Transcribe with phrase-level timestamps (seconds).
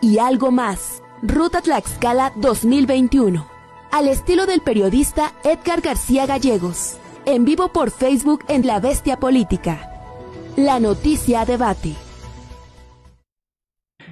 [0.00, 1.02] y algo más.
[1.22, 3.48] Ruta Tlaxcala 2021.
[3.90, 6.98] Al estilo del periodista Edgar García Gallegos.
[7.24, 9.90] En vivo por Facebook en La Bestia Política.
[10.56, 11.94] La noticia debate.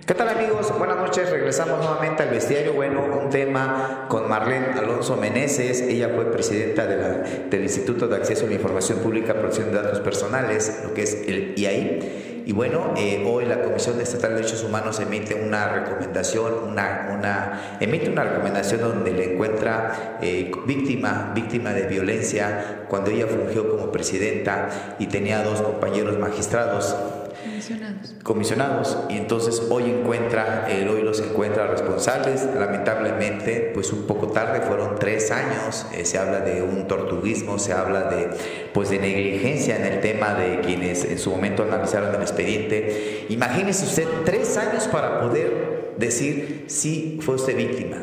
[0.07, 0.73] ¿Qué tal amigos?
[0.79, 1.31] Buenas noches.
[1.31, 2.73] Regresamos nuevamente al bestiario.
[2.73, 5.83] Bueno, un tema con Marlene Alonso Meneses.
[5.83, 10.81] Ella fue presidenta del Instituto de Acceso a la Información Pública, Protección de Datos Personales,
[10.85, 12.30] lo que es el IAI.
[12.47, 17.77] Y bueno, eh, hoy la Comisión Estatal de Derechos Humanos emite una recomendación, una, una,
[17.81, 23.93] emite una recomendación donde le encuentra eh, víctima, víctima de violencia cuando ella fungió como
[23.93, 26.97] presidenta y tenía dos compañeros magistrados
[27.45, 28.15] Comisionados.
[28.23, 28.99] Comisionados.
[29.09, 32.47] Y entonces hoy encuentra, el hoy los encuentra responsables.
[32.55, 35.87] Lamentablemente, pues un poco tarde, fueron tres años.
[35.95, 38.31] Eh, se habla de un tortuguismo, se habla de,
[38.75, 43.27] pues de negligencia en el tema de quienes en su momento analizaron el expediente.
[43.29, 47.97] Imagínese usted tres años para poder decir si fue usted víctima.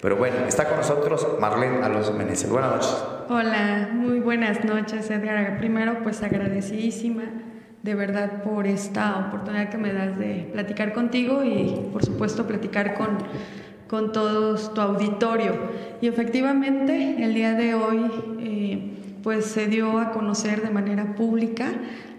[0.00, 2.50] Pero bueno, está con nosotros Marlene Alonso Meneses.
[2.50, 3.04] Buenas noches.
[3.30, 5.56] Hola, muy buenas noches, Edgar.
[5.56, 7.22] Primero, pues agradecidísima
[7.84, 12.94] de verdad por esta oportunidad que me das de platicar contigo y por supuesto platicar
[12.94, 13.18] con,
[13.88, 15.52] con todo tu auditorio.
[16.00, 18.90] Y efectivamente el día de hoy eh,
[19.22, 21.72] pues se dio a conocer de manera pública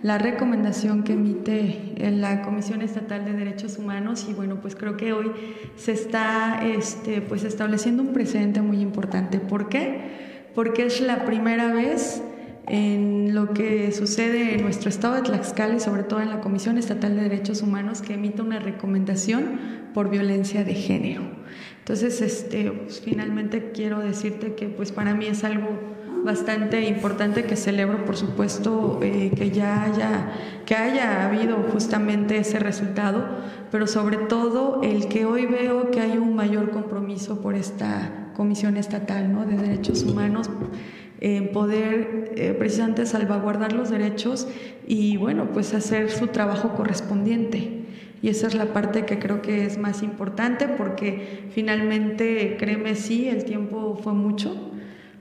[0.03, 5.13] la recomendación que emite la Comisión Estatal de Derechos Humanos y bueno pues creo que
[5.13, 5.31] hoy
[5.77, 9.39] se está este, pues estableciendo un precedente muy importante.
[9.39, 10.45] ¿Por qué?
[10.53, 12.21] Porque es la primera vez
[12.67, 16.77] en lo que sucede en nuestro estado de Tlaxcala y sobre todo en la Comisión
[16.77, 19.59] Estatal de Derechos Humanos que emite una recomendación
[19.93, 21.21] por violencia de género.
[21.79, 25.67] Entonces, este, pues, finalmente quiero decirte que pues para mí es algo
[26.23, 30.31] bastante importante que celebro, por supuesto, eh, que ya haya,
[30.65, 33.23] que haya habido justamente ese resultado,
[33.71, 38.75] pero sobre todo el que hoy veo que hay un mayor compromiso por esta Comisión
[38.75, 39.45] Estatal ¿no?
[39.45, 40.49] de Derechos Humanos
[41.21, 44.47] en poder eh, precisamente salvaguardar los derechos
[44.87, 47.85] y bueno, pues hacer su trabajo correspondiente.
[48.21, 53.27] Y esa es la parte que creo que es más importante porque finalmente, créeme, sí,
[53.27, 54.71] el tiempo fue mucho,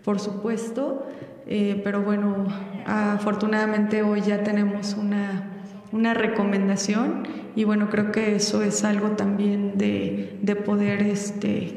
[0.04, 1.06] por supuesto,
[1.46, 2.46] eh, pero bueno,
[2.86, 5.50] afortunadamente hoy ya tenemos una,
[5.92, 11.74] una, recomendación y bueno, creo que eso es algo también de, de poder este,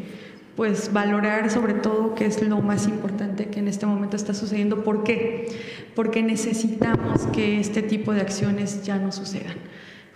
[0.57, 4.84] pues valorar sobre todo qué es lo más importante que en este momento está sucediendo.
[4.84, 5.47] ¿Por qué?
[5.95, 9.56] Porque necesitamos que este tipo de acciones ya no sucedan.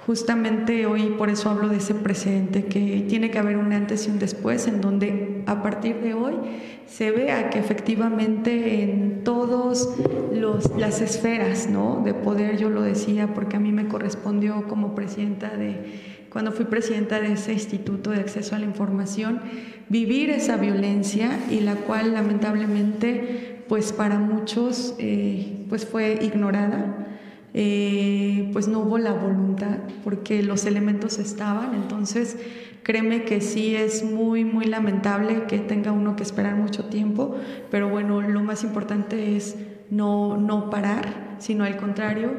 [0.08, 4.10] Justamente hoy por eso hablo de ese precedente, que tiene que haber un antes y
[4.10, 6.34] un después, en donde a partir de hoy
[6.88, 9.90] se vea que efectivamente en todas
[10.76, 12.02] las esferas ¿no?
[12.04, 16.66] de poder, yo lo decía porque a mí me correspondió como presidenta de cuando fui
[16.66, 19.42] presidenta de ese Instituto de Acceso a la Información,
[19.90, 27.08] vivir esa violencia y la cual lamentablemente pues para muchos eh, pues fue ignorada.
[27.54, 32.38] Eh, pues no hubo la voluntad porque los elementos estaban, entonces
[32.82, 37.36] créeme que sí es muy, muy lamentable que tenga uno que esperar mucho tiempo,
[37.70, 39.58] pero bueno, lo más importante es
[39.90, 42.32] no, no parar, sino al contrario,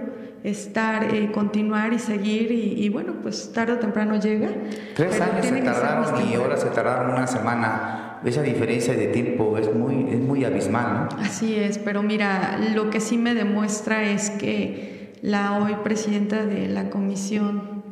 [0.44, 4.48] estar, eh, continuar y seguir y, bueno, pues tarde o temprano llega.
[4.94, 8.20] Tres años se tardaron y ahora se tardaron una semana.
[8.24, 11.18] Esa diferencia de tiempo es muy, es muy abismal, ¿no?
[11.20, 16.68] Así es, pero mira, lo que sí me demuestra es que la hoy presidenta de
[16.68, 17.82] la Comisión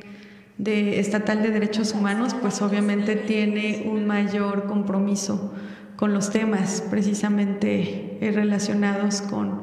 [0.58, 5.54] de Estatal de Derechos Humanos, pues obviamente tiene un mayor compromiso
[5.96, 9.62] con los temas precisamente eh, relacionados con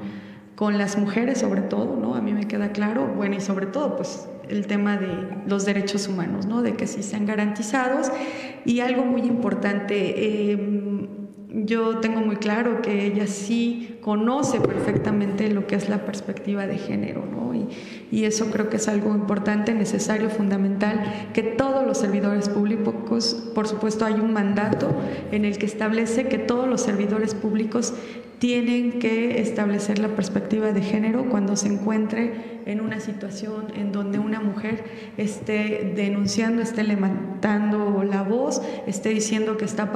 [0.58, 2.16] con las mujeres sobre todo, ¿no?
[2.16, 5.08] A mí me queda claro, bueno, y sobre todo, pues el tema de
[5.46, 6.64] los derechos humanos, ¿no?
[6.64, 8.12] De que sí sean garantizados.
[8.66, 11.08] Y algo muy importante, em,
[11.64, 16.80] yo tengo muy claro que ella sí conoce perfectamente lo que es la perspectiva de
[16.80, 17.54] género, ¿no?
[17.54, 17.68] Y,
[18.12, 23.68] y eso creo que es algo importante, necesario, fundamental, que todos los servidores públicos, por
[23.68, 24.90] supuesto, hay un mandato
[25.32, 27.94] en el que establece que todos los servidores públicos
[28.40, 34.20] tienen que establecer la perspectiva de género cuando se encuentre en una situación en donde
[34.20, 34.84] una mujer
[35.18, 39.92] esté denunciando, esté levantando la voz, esté diciendo que está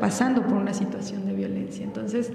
[0.00, 1.84] pasando por una situación de violencia.
[1.84, 2.32] Entonces,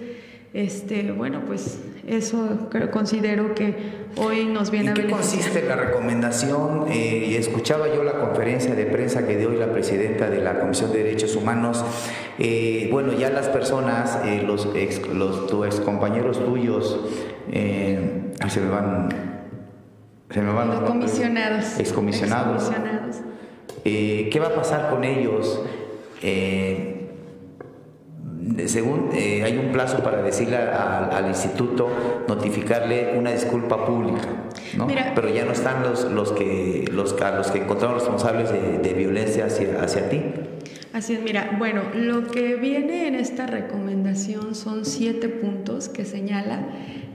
[0.53, 3.75] este, bueno, pues eso considero que
[4.17, 5.05] hoy nos viene a ver.
[5.05, 6.85] ¿Qué consiste la recomendación?
[6.89, 10.91] Eh, escuchaba yo la conferencia de prensa que dio hoy la presidenta de la Comisión
[10.91, 11.83] de Derechos Humanos.
[12.39, 16.99] Eh, bueno, ya las personas, eh, los, ex, los ex compañeros tuyos,
[17.51, 19.09] se me van,
[20.31, 21.79] se me van los, comisionados.
[21.79, 22.71] Excomisionados.
[23.85, 25.61] Eh, ¿Qué va a pasar con ellos?
[26.21, 26.98] Eh,
[28.67, 31.89] según eh, hay un plazo para decirle al instituto,
[32.27, 34.27] notificarle una disculpa pública,
[34.77, 34.87] ¿no?
[35.15, 39.81] pero ya no están los, los que los, los que encontraron responsables de, violencia hacia,
[39.81, 40.21] hacia ti.
[40.93, 46.67] Así es, mira, bueno, lo que viene en esta recomendación son siete puntos que señala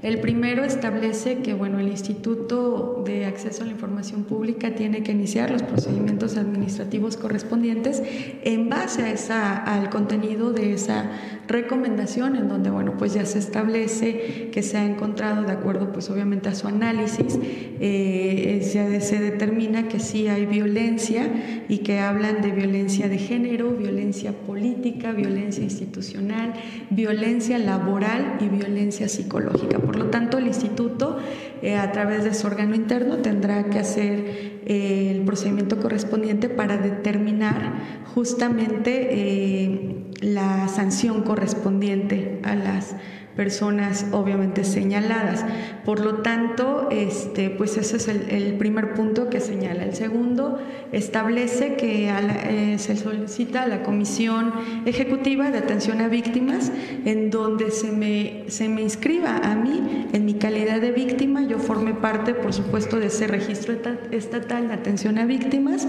[0.05, 5.13] el primero establece que bueno, el Instituto de Acceso a la Información Pública tiene que
[5.13, 8.03] iniciar los procedimientos administrativos correspondientes
[8.43, 11.11] en base a esa, al contenido de esa
[11.49, 16.11] recomendación, en donde bueno, pues ya se establece que se ha encontrado de acuerdo pues
[16.11, 17.39] obviamente a su análisis,
[17.81, 18.61] eh,
[19.01, 25.13] se determina que sí hay violencia y que hablan de violencia de género, violencia política,
[25.13, 26.53] violencia institucional,
[26.91, 29.79] violencia laboral y violencia psicológica.
[29.95, 31.19] Lo tanto, el instituto,
[31.63, 36.77] eh, a través de su órgano interno, tendrá que hacer eh, el procedimiento correspondiente para
[36.77, 42.97] determinar justamente eh, la sanción correspondiente a las
[43.37, 45.45] personas obviamente señaladas.
[45.85, 49.85] Por lo tanto, este, pues ese es el, primer punto que señala.
[49.85, 50.59] El segundo
[50.93, 54.53] establece que eh, se solicita a la Comisión
[54.87, 56.71] Ejecutiva de Atención a Víctimas,
[57.05, 61.43] en donde se me, se me inscriba a mí en mi calidad de víctima.
[61.43, 63.75] Yo formé parte, por supuesto, de ese registro
[64.11, 65.87] estatal de atención a víctimas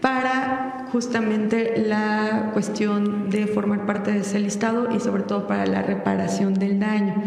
[0.00, 5.82] para justamente la cuestión de formar parte de ese listado y sobre todo para la
[5.82, 7.22] reparación del daño.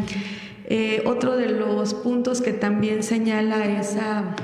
[0.65, 4.35] Eh, otro de los puntos que también señala esa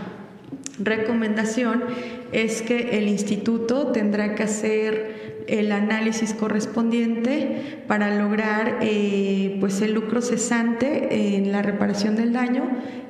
[0.80, 1.84] recomendación
[2.32, 9.94] es que el instituto tendrá que hacer el análisis correspondiente para lograr eh, pues el
[9.94, 12.64] lucro cesante en la reparación del daño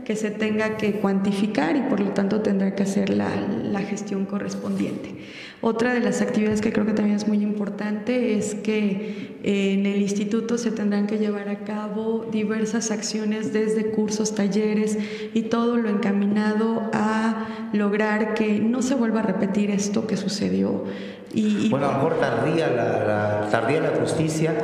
[0.10, 3.30] que se tenga que cuantificar y por lo tanto tendrá que hacer la,
[3.62, 5.14] la gestión correspondiente.
[5.62, 10.02] Otra de las actividades que creo que también es muy importante es que en el
[10.02, 14.98] instituto se tendrán que llevar a cabo diversas acciones desde cursos, talleres
[15.36, 20.86] y todo lo encaminado a lograr que no se vuelva a repetir esto que sucedió.
[21.32, 24.56] Y, bueno, a lo mejor tardía la, tardía la justicia,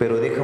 [0.00, 0.42] pero deja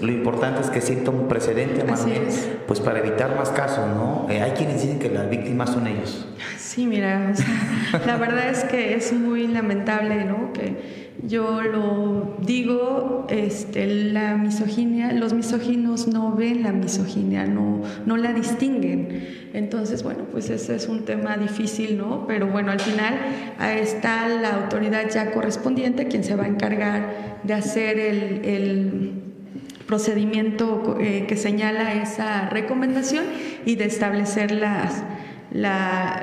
[0.00, 2.24] lo importante es que sienta un precedente más bien,
[2.66, 4.26] pues para evitar más casos, ¿no?
[4.28, 6.26] Eh, hay quienes dicen que las víctimas son ellos.
[6.58, 7.32] Sí, mira,
[8.06, 10.52] la verdad es que es muy lamentable, ¿no?
[10.52, 18.16] Que yo lo digo, este, la misoginia, los misóginos no ven la misoginia, no, no
[18.16, 19.50] la distinguen.
[19.52, 22.26] Entonces, bueno, pues ese es un tema difícil, ¿no?
[22.26, 23.14] Pero bueno, al final
[23.60, 29.12] está la autoridad ya correspondiente quien se va a encargar de hacer el,
[29.86, 33.24] procedimiento eh, que señala esa recomendación
[33.66, 35.02] y de establecer las
[35.52, 36.22] la,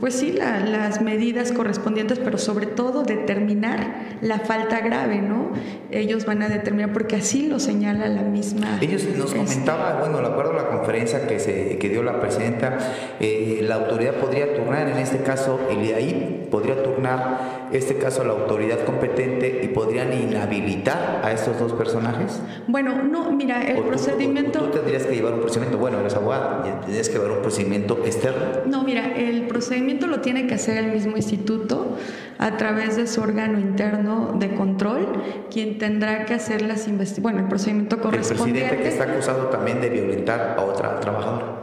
[0.00, 5.50] pues sí, las medidas correspondientes, pero sobre todo determinar la falta grave, ¿no?
[5.90, 8.78] Ellos van a determinar, porque así lo señala la misma.
[8.80, 12.78] Ellos nos comentaba, bueno, de acuerdo a la conferencia que, se, que dio la presidenta,
[13.20, 18.22] eh, la autoridad podría turnar, en este caso, el de ahí podría turnar este caso
[18.22, 22.40] a la autoridad competente y podrían inhabilitar a estos dos personajes.
[22.66, 24.58] Bueno, no, mira, el procedimiento.
[24.60, 28.69] Tú, tendrías que llevar un procedimiento, bueno, eres abogado, tendrías que llevar un procedimiento externo
[28.70, 31.98] no, mira, el procedimiento lo tiene que hacer el mismo instituto
[32.38, 37.38] a través de su órgano interno de control, quien tendrá que hacer las investigaciones, bueno,
[37.40, 38.60] el procedimiento correspondiente.
[38.62, 41.60] El presidente que está acusado también de violentar a otra trabajadora.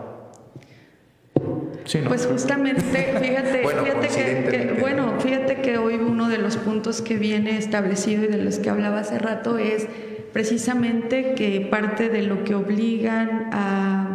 [1.85, 2.09] Sí, ¿no?
[2.09, 7.57] Pues justamente, fíjate, fíjate que, bueno, fíjate que hoy uno de los puntos que viene
[7.57, 9.87] establecido y de los que hablaba hace rato es
[10.33, 14.06] precisamente que parte de lo que obligan a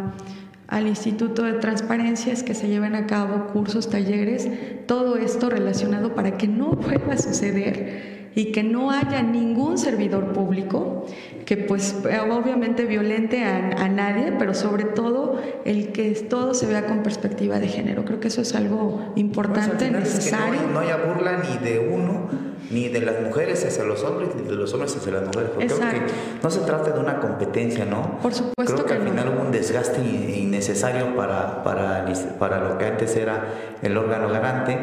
[0.73, 4.49] al Instituto de Transparencia es que se lleven a cabo cursos, talleres,
[4.87, 10.33] todo esto relacionado para que no vuelva a suceder y que no haya ningún servidor
[10.33, 11.05] público
[11.45, 11.95] que pues
[12.31, 17.67] obviamente violente a, nadie, pero sobre todo el que todo se vea con perspectiva de
[17.67, 18.03] género.
[18.03, 20.61] Creo que eso es algo importante, necesario.
[20.73, 22.29] no, haya burla ni de uno,
[22.73, 25.51] ni de las mujeres hacia los hombres, ni de los hombres hacia las mujeres.
[25.53, 26.01] Porque creo que
[26.41, 28.19] no se trata de una competencia, ¿no?
[28.21, 32.05] Por supuesto creo que, al final hubo un desgaste innecesario para, para,
[32.39, 33.45] para lo que antes era
[33.81, 34.79] el órgano garante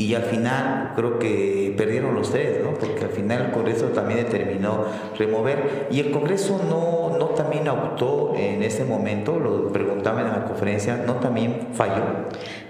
[0.00, 2.72] y al final creo que perdieron los tres, ¿no?
[2.72, 4.86] Porque al final el Congreso también determinó
[5.18, 10.44] remover y el Congreso no, no también optó en ese momento, lo preguntaban en la
[10.44, 12.02] conferencia, no también falló.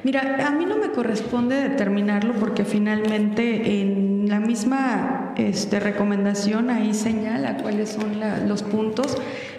[0.03, 4.00] Mira, a mí no me corresponde determinarlo porque finalmente en
[4.31, 9.17] la la misma este, recomendación ahí señala cuáles son los puntos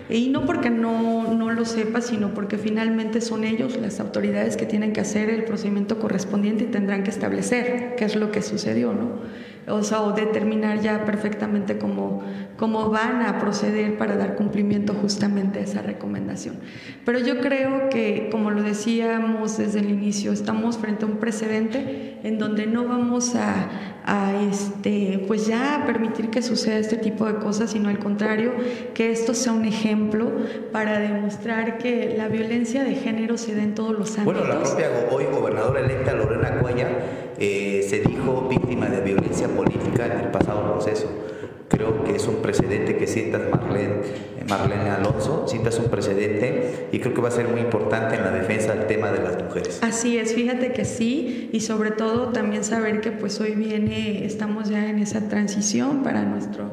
[0.09, 4.65] y no porque no, no lo sepa, sino porque finalmente son ellos, las autoridades, que
[4.65, 8.93] tienen que hacer el procedimiento correspondiente y tendrán que establecer qué es lo que sucedió,
[8.93, 9.19] ¿no?
[9.67, 12.23] O sea, o determinar ya perfectamente cómo,
[12.57, 16.55] cómo van a proceder para dar cumplimiento justamente a esa recomendación.
[17.05, 22.19] Pero yo creo que, como lo decíamos desde el inicio, estamos frente a un precedente
[22.23, 27.35] en donde no vamos a, a este, pues ya permitir que suceda este tipo de
[27.35, 28.53] cosas, sino al contrario,
[28.93, 30.31] que esto sea un ejemplo
[30.71, 34.47] para demostrar que la violencia de género se da en todos los ámbitos.
[34.47, 36.87] Bueno, la propia hoy gobernadora electa Lorena Cuaya
[37.37, 41.07] eh, se dijo víctima de violencia política en el pasado proceso.
[41.71, 44.01] Creo que es un precedente que sientas Marlene,
[44.49, 48.31] Marlene Alonso, sientas un precedente y creo que va a ser muy importante en la
[48.31, 49.79] defensa del tema de las mujeres.
[49.81, 54.67] Así es, fíjate que sí y sobre todo también saber que pues hoy viene, estamos
[54.67, 56.71] ya en esa transición para nuestro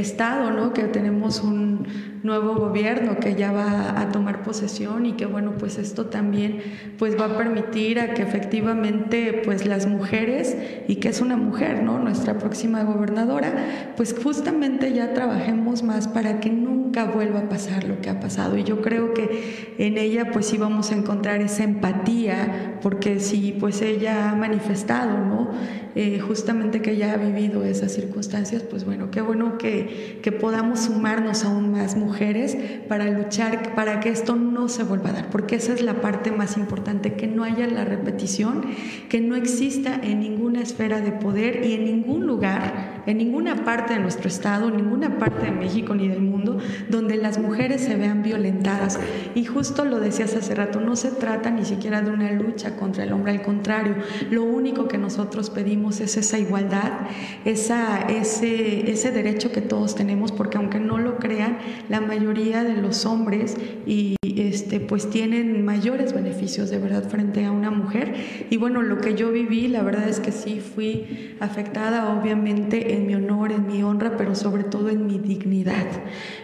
[0.00, 0.72] estado, ¿no?
[0.72, 1.86] Que tenemos un
[2.22, 6.60] nuevo gobierno que ya va a tomar posesión y que bueno, pues esto también
[6.98, 10.56] pues va a permitir a que efectivamente pues las mujeres
[10.88, 11.98] y que es una mujer, ¿no?
[11.98, 18.00] Nuestra próxima gobernadora, pues justamente ya trabajemos más para que nunca vuelva a pasar lo
[18.00, 21.64] que ha pasado y yo creo que en ella pues sí vamos a encontrar esa
[21.64, 25.50] empatía porque si pues ella ha manifestado, ¿no?
[25.94, 30.80] Eh, justamente que ella ha vivido esas circunstancias, pues bueno, qué bueno que, que podamos
[30.80, 32.56] sumarnos aún más mujeres
[32.88, 36.30] para luchar para que esto no se vuelva a dar, porque esa es la parte
[36.30, 38.62] más importante, que no haya la repetición,
[39.08, 43.94] que no exista en ninguna esfera de poder y en ningún lugar, en ninguna parte
[43.94, 46.58] de nuestro estado, ninguna parte de México ni del mundo,
[46.90, 49.00] donde las mujeres se vean violentadas.
[49.34, 53.04] Y justo lo decías hace rato, no se trata ni siquiera de una lucha contra
[53.04, 53.94] el hombre, al contrario,
[54.30, 56.92] lo único que nosotros pedimos es esa igualdad,
[57.46, 61.56] esa, ese, ese derecho que todos tenemos, porque aunque no lo crean,
[61.88, 67.50] la mayoría de los hombres y este, pues tienen mayores beneficios de verdad frente a
[67.50, 68.14] una mujer.
[68.50, 73.06] Y bueno, lo que yo viví, la verdad es que sí fui afectada, obviamente, en
[73.06, 75.86] mi honor, en mi honra, pero sobre todo en mi dignidad.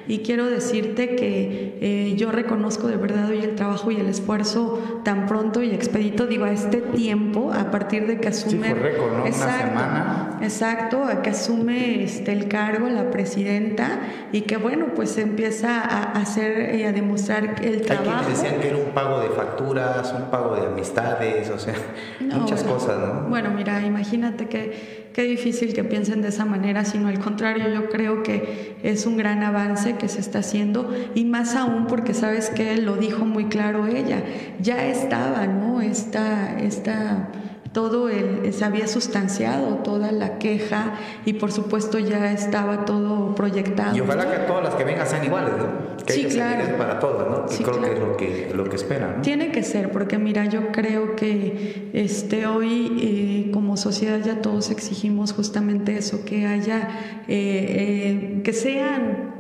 [0.07, 5.03] Y quiero decirte que eh, yo reconozco de verdad hoy el trabajo y el esfuerzo
[5.05, 8.69] tan pronto y expedito, digo, a este tiempo, a partir de que asume.
[8.69, 9.27] Sí, récord, ¿no?
[9.27, 10.39] Exacto, Una semana.
[10.43, 14.01] Exacto, a que asume este, el cargo la presidenta
[14.33, 18.11] y que bueno, pues empieza a hacer y a demostrar el trabajo.
[18.11, 21.75] Hay quienes decían que era un pago de facturas, un pago de amistades, o sea,
[22.21, 23.29] muchas cosas, ¿no?
[23.29, 27.89] Bueno, mira, imagínate que qué difícil que piensen de esa manera, sino al contrario, yo
[27.89, 32.51] creo que es un gran avance que se está haciendo y más aún porque sabes
[32.51, 34.25] que lo dijo muy claro ella,
[34.61, 35.81] ya estaba, ¿no?
[35.81, 37.31] Esta, esta
[37.75, 40.95] todo el, se había sustanciado toda la queja
[41.27, 43.97] y por supuesto ya estaba todo proyectado.
[43.97, 45.97] Y ojalá que todas las que vengan sean iguales, ¿no?
[46.07, 46.79] Que sí, claro.
[46.79, 47.49] para todas, ¿no?
[47.49, 47.93] Sí, creo claro.
[47.93, 49.17] que es lo que, lo que esperan.
[49.17, 49.23] ¿no?
[49.23, 54.71] Tiene que ser, porque mira, yo creo que este, hoy eh, como sociedad ya todos
[54.71, 56.89] exigimos justamente eso, que haya,
[57.27, 59.34] eh, eh, que sean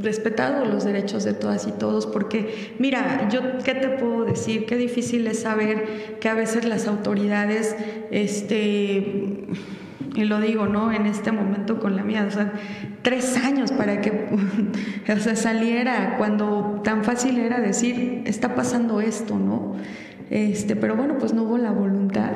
[0.00, 4.76] respetados los derechos de todas y todos, porque mira, yo qué te puedo decir, qué
[4.76, 7.74] difícil es saber que a veces las autoridades,
[8.10, 9.46] este,
[10.14, 10.92] y lo digo, ¿no?
[10.92, 12.52] En este momento con la mía, o sea,
[13.02, 14.12] tres años para que
[15.12, 19.76] o sea, saliera, cuando tan fácil era decir, está pasando esto, ¿no?
[20.30, 22.32] Este, pero bueno, pues no hubo la voluntad.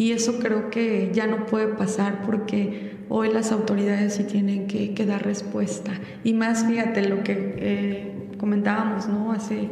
[0.00, 5.04] Y eso creo que ya no puede pasar porque hoy las autoridades sí tienen que,
[5.04, 5.92] dar respuesta.
[6.24, 9.30] Y más, fíjate lo que eh, comentábamos, ¿no?
[9.30, 9.68] Hace,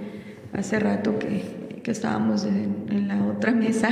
[0.53, 3.89] hace rato que, que estábamos en, en, la otra mesa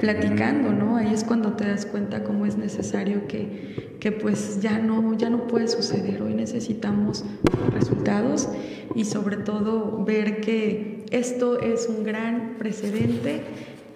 [0.00, 0.96] platicando, ¿no?
[0.96, 5.30] Ahí es cuando te das cuenta cómo es necesario que, que pues ya no, ya
[5.30, 6.22] no puede suceder.
[6.22, 7.24] Hoy necesitamos
[7.72, 8.48] resultados
[8.96, 13.42] y sobre todo ver que esto es un gran precedente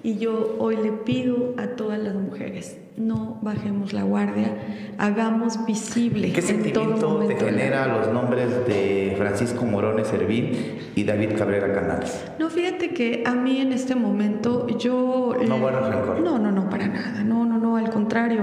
[0.03, 4.57] y yo hoy le pido a todas las mujeres, no bajemos la guardia,
[4.99, 7.45] hagamos visible ¿Qué en todo sentimiento momento.
[7.45, 10.53] te genera los nombres de Francisco Morones Servín
[10.95, 12.25] y David Cabrera Canales?
[12.38, 15.25] No, fíjate que a mí en este momento yo...
[15.45, 16.21] No guardas rencor.
[16.21, 17.25] No, no, no, para nada.
[17.25, 18.43] No, no, no, al contrario.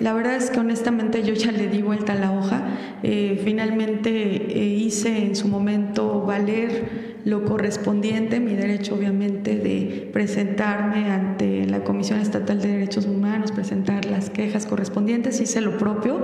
[0.00, 2.62] La verdad es que honestamente yo ya le di vuelta a la hoja.
[3.02, 11.10] Eh, finalmente eh, hice en su momento valer lo correspondiente, mi derecho obviamente de presentarme
[11.10, 16.22] ante la Comisión Estatal de Derechos Humanos, presentar las quejas correspondientes, hice lo propio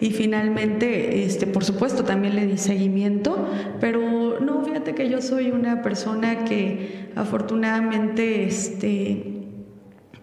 [0.00, 3.48] y finalmente, este, por supuesto, también le di seguimiento,
[3.80, 9.41] pero no, fíjate que yo soy una persona que afortunadamente, este,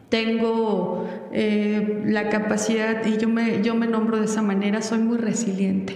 [0.10, 5.18] tengo eh, la capacidad, y yo me, yo me nombro de esa manera, soy muy
[5.18, 5.96] resiliente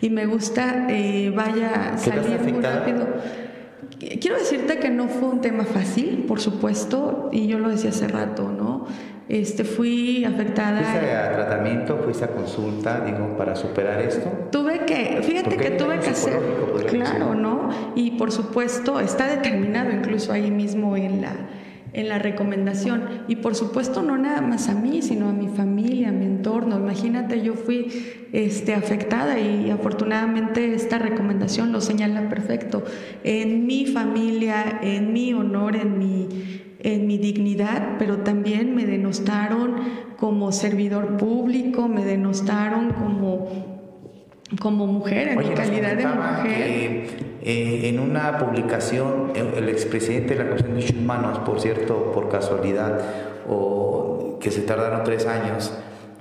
[0.00, 3.06] y me gusta, eh, vaya, salir muy rápido.
[4.20, 8.06] Quiero decirte que no fue un tema fácil, por supuesto, y yo lo decía hace
[8.06, 8.86] rato, ¿no?
[9.28, 10.82] Este, fui afectada.
[10.82, 14.30] ¿Fuiste a tratamiento, fuiste a consulta, digo, para superar esto?
[14.52, 16.40] Tuve que, fíjate que tuve que hacer,
[16.88, 17.70] claro, ¿no?
[17.96, 21.32] Y por supuesto, está determinado incluso ahí mismo en la
[21.92, 23.24] en la recomendación.
[23.28, 26.78] Y por supuesto no nada más a mí, sino a mi familia, a mi entorno.
[26.78, 27.88] Imagínate, yo fui
[28.32, 32.84] este, afectada y afortunadamente esta recomendación lo señala perfecto.
[33.24, 36.28] En mi familia, en mi honor, en mi,
[36.80, 39.76] en mi dignidad, pero también me denostaron
[40.16, 43.78] como servidor público, me denostaron como
[44.60, 47.27] como mujer, en mi calidad de mujer.
[47.42, 52.28] Eh, en una publicación, el expresidente de la Comisión de Derechos Humanos, por cierto, por
[52.28, 53.00] casualidad,
[53.48, 55.72] o que se tardaron tres años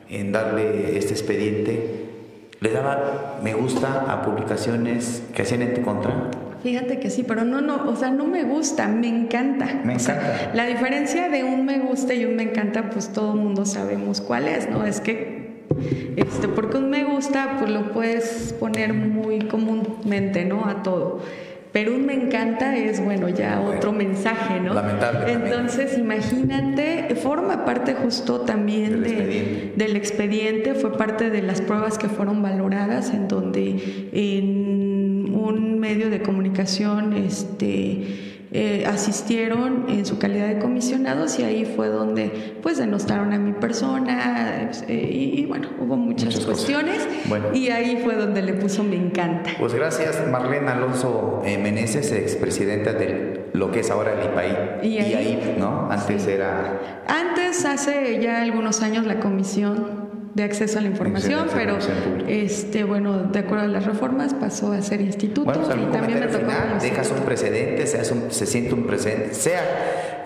[0.10, 2.06] en darle este expediente,
[2.60, 6.32] le daba me gusta a publicaciones que hacían en tu contra.
[6.64, 9.68] Fíjate que sí, pero no, no, o sea, no me gusta, me encanta.
[9.84, 10.52] Me encanta.
[10.54, 14.22] la diferencia de un me gusta y un me encanta, pues todo el mundo sabemos
[14.22, 14.84] cuál es, ¿no?
[14.84, 15.66] Es que
[16.18, 20.66] este, porque un me gusta, pues lo puedes poner muy comúnmente, ¿no?
[20.66, 21.22] A todo.
[21.72, 24.74] Pero un me encanta es, bueno, ya otro mensaje, ¿no?
[24.74, 25.32] Lamentable.
[25.32, 32.42] Entonces, imagínate, forma parte justo también del expediente, fue parte de las pruebas que fueron
[32.42, 40.60] valoradas, en donde en un medio de comunicación, este, eh, asistieron en su calidad de
[40.60, 46.40] comisionados y ahí fue donde pues denostaron a mi persona eh, y, bueno, hubo muchas,
[46.46, 47.08] cuestiones
[47.54, 49.52] y ahí fue donde le puso me encanta.
[49.60, 54.88] Pues gracias Marlene Alonso eh, Meneses, expresidenta de lo que es ahora el IPAI.
[54.88, 55.90] Y ahí, ¿no?
[55.92, 57.04] Antes era...
[57.08, 59.97] Antes, hace ya algunos años, la comisión
[60.38, 61.80] de acceso a la información, pero
[62.28, 66.20] este bueno, de acuerdo a las reformas pasó a ser instituto bueno, pues, y también
[66.20, 69.64] me tocó final, dejas un precedente, se, un, se siente un precedente, sea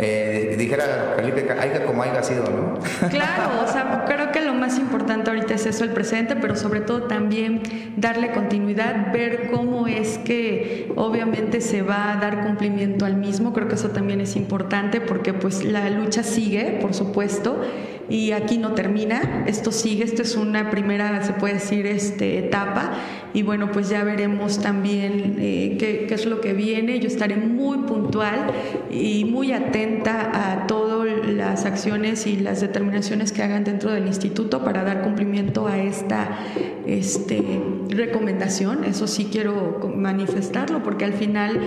[0.03, 2.79] eh, dijera Felipe, haya como haya sido, ¿no?
[3.09, 6.81] Claro, o sea, creo que lo más importante ahorita es eso, el presente, pero sobre
[6.81, 7.61] todo también
[7.95, 13.67] darle continuidad, ver cómo es que obviamente se va a dar cumplimiento al mismo, creo
[13.67, 17.61] que eso también es importante porque pues la lucha sigue, por supuesto,
[18.11, 22.91] y aquí no termina, esto sigue, esto es una primera, se puede decir, este, etapa.
[23.33, 27.37] Y bueno, pues ya veremos también eh, qué, qué, es lo que viene, yo estaré
[27.37, 28.51] muy puntual
[28.91, 30.91] y muy atenta a todas
[31.27, 36.37] las acciones y las determinaciones que hagan dentro del instituto para dar cumplimiento a esta
[36.85, 41.61] este, recomendación, eso sí quiero manifestarlo porque al final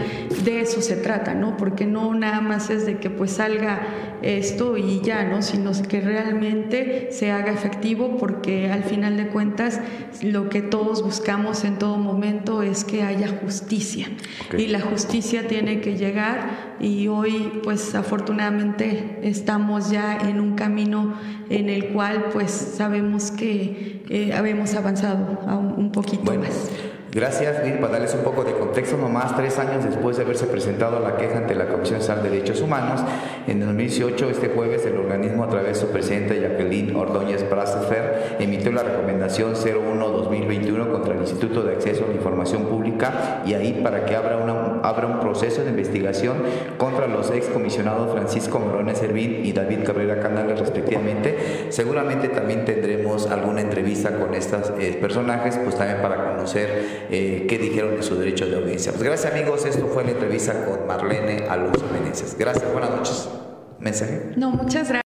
[0.44, 1.56] de eso se trata, ¿no?
[1.56, 3.82] Porque no nada más es de que pues salga
[4.22, 5.42] esto y ya, ¿no?
[5.42, 9.80] Sino que realmente se haga efectivo porque al final de cuentas
[10.22, 14.08] lo que todos buscamos en todo momento es que haya justicia
[14.56, 19.20] y la justicia tiene que llegar y hoy pues afortunadamente
[19.54, 21.14] estamos ya en un camino
[21.48, 25.38] en el cual pues sabemos que eh, habemos avanzado
[25.76, 26.70] un, poquito más.
[27.12, 30.98] Gracias, Lil, para darles un poco de contexto, nomás tres años después de haberse presentado
[30.98, 33.00] la queja ante la Comisión Nacional de Derechos Humanos,
[33.46, 38.72] en 2018, este jueves, el organismo, a través de su presidenta Jacqueline Ordóñez Brassfer, emitió
[38.72, 44.04] la recomendación 01-2021 contra el Instituto de Acceso a la Información Pública y ahí para
[44.04, 46.36] que abra, una, abra un proceso de investigación
[46.76, 51.68] contra los excomisionados Francisco Morones Servín y David Cabrera Canales, respectivamente.
[51.70, 57.58] Seguramente también tendremos alguna entrevista con estos eh, personajes, pues también para conocer eh, qué
[57.58, 58.92] dijeron de su derecho de audiencia.
[58.92, 62.36] Pues gracias amigos, esto fue la entrevista con Marlene Alonso Meneses.
[62.38, 63.28] Gracias, buenas noches.
[63.80, 64.32] ¿Mensaje?
[64.36, 65.03] No, muchas gracias.